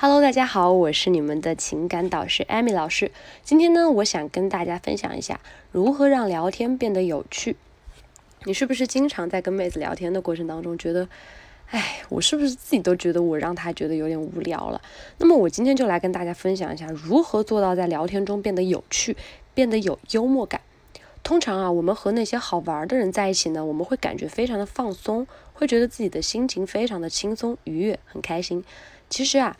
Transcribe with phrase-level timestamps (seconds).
[0.00, 3.10] Hello，大家好，我是你们的情感导师艾米老师。
[3.42, 5.40] 今天呢，我想跟大家分享一下
[5.72, 7.56] 如何让聊天变得有趣。
[8.44, 11.08] 你是不是经常在跟妹子聊天的过程当中觉得，
[11.70, 14.80] 哎，我是不是自己都觉得我让她觉得有点无聊了？
[15.18, 19.16] 那么我今天就来跟大家分享一下如何做到在聊天中变得有趣，
[19.52, 20.60] 变得有幽默感。
[21.24, 28.62] 通常啊，我们和那些好玩的人在一起呢，我们会感觉非常的放松，会觉得自己的心情非常的轻松愉悦，很开心。
[29.10, 29.56] 其实啊。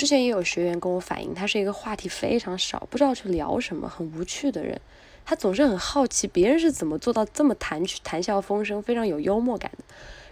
[0.00, 4.80] 之前也有学员跟我反映，他是一个话题非常少，不知道去聊什么，很无趣的人。
[5.26, 9.84] 他总是很好奇别人是怎么做到这么谈趣谈笑风生，非常有幽默感的。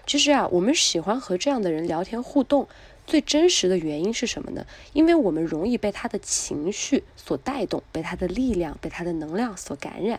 [0.07, 2.67] 其实啊，我们喜欢和这样的人聊天互动，
[3.07, 4.65] 最真实的原因是什么呢？
[4.95, 10.19] 因为我们容易被他的情绪所带动，被他的力量，被他的能量所感染。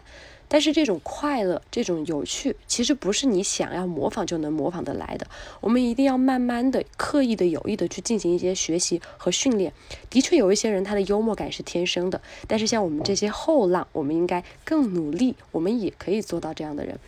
[0.50, 5.28] 但是这种快乐，这种有趣，其实不是你想要模仿就能模仿得来的。
[5.62, 9.72] 我们一定要慢慢的、刻意的、有意的去进行一些学习和训练。
[10.10, 17.00] 的确，有一些人他的幽默感是天生的，但是像我们这些后浪，我们应该更努力，我们也可以做到这样的人。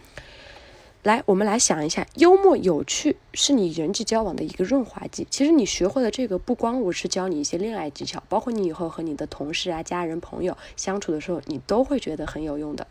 [1.02, 5.26] 来，我们来想一下，幽默有趣是你人际交往的一个润滑剂。
[5.32, 12.86] 其实你学会了这个，不光我是教你一些恋爱技巧，包括你以后和你的同事啊、家人、朋友相处的时候，你都会觉得很有用的。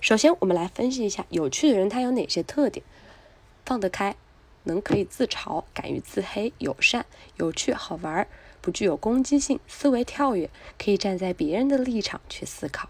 [0.00, 2.84] 首先，我们来分析一下有趣的人他有哪些特点：
[3.66, 4.14] 放得开，
[4.62, 7.04] 能可以自嘲，敢于自黑，友善，
[7.36, 8.26] 有趣好玩，
[8.60, 12.88] 不具有攻击性，思维跳跃，可以站在别人的立场去思考。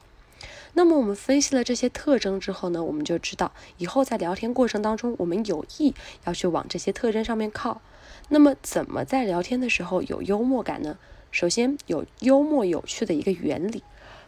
[0.75, 5.95] 那么我们分析了这些特征之后呢，我们就知道以后在聊天过程当中，我们有意
[6.27, 7.81] 要去往这些特征上面靠。
[8.29, 10.99] 那么怎么在聊天的时候有幽默感呢？
[11.33, 13.83] 首先有幽默有趣的一个原理，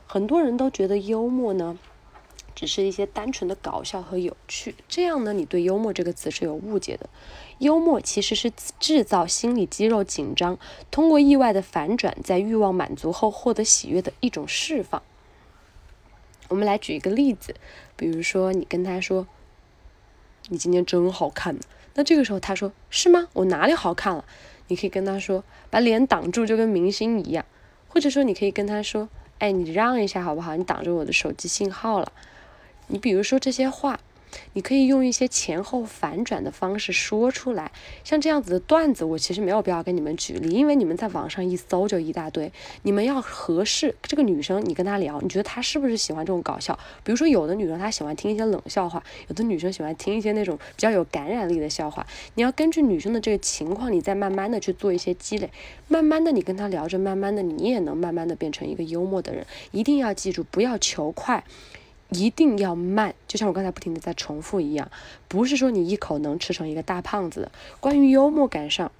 [0.07, 1.79] 很多人都觉得幽默呢。
[2.61, 7.09] 只是一些单纯的搞笑和有趣，这样呢，你对幽默这个词是有误解的。
[7.57, 10.59] 幽默其实是制造心理肌肉紧张，
[10.91, 15.03] 通过意外的反转，在欲望满足后获得喜悦的一种释放。
[16.49, 17.55] 我们来举一个例子，
[17.97, 19.27] 比如说你跟他说
[20.51, 21.59] ：“你今天真好看。”
[21.97, 23.29] 那这个时候他说：“是吗？
[23.33, 24.23] 我哪里好看了？”
[24.69, 27.43] 你可以跟他说：“把脸挡住，就跟明星一样。”
[27.89, 29.09] 或者说你可以跟他说
[29.41, 30.55] ：“哎，你让一下好不好？
[30.57, 32.13] 你挡着我的手机信号了。”
[32.91, 34.01] 你比如说这些话，
[34.53, 37.73] 你可以用一些前后反转的方式说出来。
[38.05, 42.53] 像这样子的段子，我其实没有必要跟你们举例，因为你们在网上一搜就一大堆。
[42.83, 46.79] 你们要合适这个女生，你跟她聊，你觉得她是不是喜欢这种搞笑？
[47.03, 52.07] 比如说有的女生她喜欢听一些冷笑话，有的女生喜欢听一些那种比较有感染力的笑话。
[52.35, 55.51] 你要根据女生的这个情况，你再慢慢的去做一些积累。
[55.89, 59.45] 慢慢的你跟她聊着，慢慢的你也能慢慢的变成一个幽默的人。
[59.73, 61.43] 一定要记住，不要求快。
[62.11, 64.91] 一定要慢，就像我刚才不停的在重复一样，
[65.29, 67.51] 不是说你一口能吃成一个大胖子。
[67.79, 68.91] 关于幽默感上，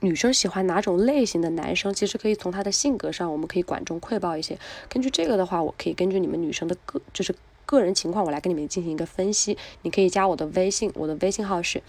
[0.00, 4.58] 女生喜欢哪种类型的男生，其实可以从他的性格上，我们可以管中窥豹一些。
[4.88, 7.34] 根据这个的话，我可以根据你们女生的个就是
[7.66, 9.56] 个人情况，我来跟你们进行一个分析。
[9.82, 11.82] 你可以加我的微信，我的微信号是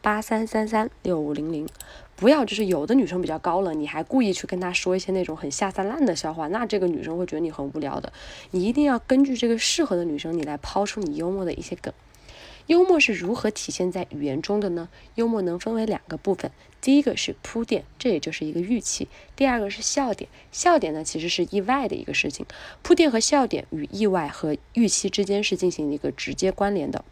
[0.00, 1.68] 八三三三六五零零。
[2.16, 8.12] 不要就是有的女生比较高冷，你还故意去跟她说一些那种很下三滥的笑话，那这个女生会觉得你很无聊的。
[8.50, 11.94] 你一定要根据这个适合的女生，你来抛出你幽默的一些梗。
[12.66, 14.88] 幽默是如何体现在语言中的呢？
[15.14, 16.50] 幽默能分为两个部分，
[16.80, 19.06] 第一个是铺垫，这也就是一个预期；
[19.36, 22.44] 第二个是笑点，笑点呢其实是意外的一个事情。
[22.82, 27.04] 铺垫和笑点与意外和预期之间是进行一个直接关联的。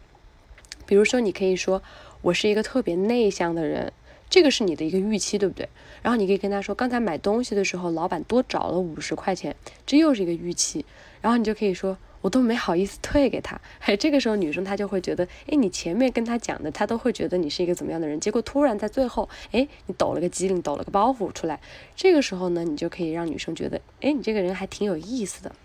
[0.85, 1.81] 比如说，你可以说
[2.21, 3.91] 我是一个特别内向的人。
[4.29, 5.69] 这个是你的一个预期，对不对？
[6.01, 9.55] 然后你可以跟他说，刚才买东西的时候，老板多找了五十块钱，
[9.85, 10.85] 这又是一个预期。
[11.21, 13.59] 然后你就可以说，我都没好意思退给他。
[13.79, 21.61] 嘿， 这个时候女生她就会觉得，哎，你前面跟他讲的，她都会觉得你是一个怎么样的人，结果突然在最后，哎，你抖了个机灵，抖了个包袱出来。
[21.95, 25.55] 这个时候呢，你就可以让女生觉得，哎，你这个人还挺有意思的。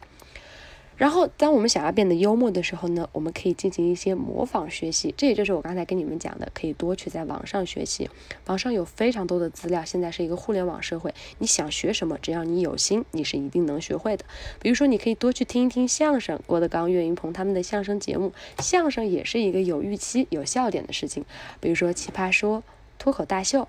[1.02, 5.12] 然后，当我们想要变得幽默的时候呢，我们可以进行一些模仿学习。
[5.16, 8.08] 这也就是我刚才跟你们讲的，可以多去在网上学习。
[8.46, 14.24] 网上有非常多的资料，现在是一个互联网社会，你想学什么，只要你有心，你是一定能学会的。
[14.60, 18.32] 比如说，你可以多去听一听相声，郭德纲、岳云鹏他们的相声节目。
[18.58, 21.24] 相声也是一个有预期、有笑点的事情。
[21.58, 22.58] 比如说《奇葩说》、
[23.00, 23.66] 脱口大秀。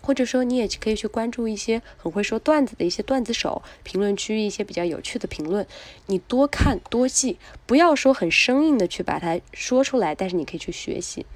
[0.00, 5.66] 或者说，你也可以去关注一些很会说段子的一些段子手，评论区一些比较有趣的评论，
[6.06, 11.26] 你多看多记，不要说很生硬的去把它说出来，但是你可以去学习。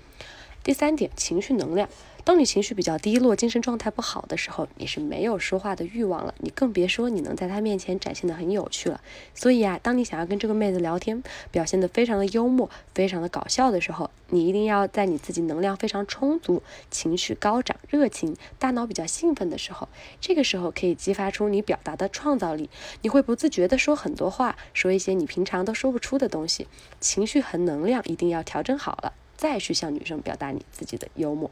[0.65, 1.89] 第三点，情绪能量，
[2.25, 9.01] 当你情绪比较低落、精神状态不好的时候，你是没有说话的欲望了，你更别说你能在她面前展现的很有趣了。
[9.35, 11.21] 所以啊，当你想要跟这个妹子聊天，
[11.51, 19.89] 表现的非常的幽默、非常的搞笑的时候，你一定要在你自己能量非常充足、情绪高涨、热情、大脑比较兴奋的时候，
[20.21, 22.71] 这个时候可以激发出你表达的创造力，
[23.01, 26.69] 你会不自觉的说很多话，说一些你平常都说不出的东西。
[27.01, 31.51] 情绪和能量一定要调整好了，再去向女生表达你自己的幽默。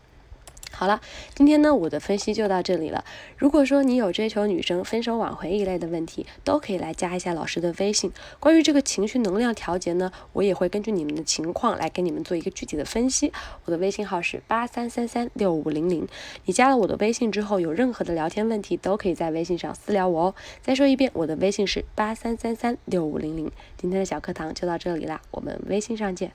[0.81, 0.99] 好了，
[1.35, 3.05] 今天呢，我的分析就到这里了。
[3.37, 8.11] 如果说你有追求女生、分手挽回一类的问题，都可以来加一下老师的微信。
[8.38, 13.31] 关于这个情绪能量调节呢，我也会根据你们的情况来给你们做一个具体的分析。
[13.67, 16.09] 我的微信号是八三三三六五零零。
[16.47, 20.35] 你加了我的微信之后，有任何的聊天问题，都可以在微信上私聊我哦。
[20.62, 23.53] 再说一遍，我的微信是八三三三六五零零。
[23.76, 26.33] 今天的小课堂就到这里啦，我们微信上见。